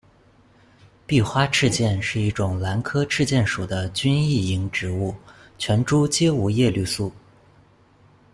[1.05, 5.13] 闭花赤箭是一种兰科赤箭属的菌异营植物，
[5.59, 7.13] 全株皆无叶绿素。